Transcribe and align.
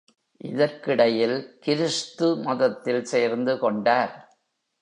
இதற்கிடையில் 0.41 1.35
கிருஸ்து 1.65 2.41
மதத்தில் 2.41 3.03
சேர்ந்து 3.03 3.59
கொண்டார். 3.59 4.13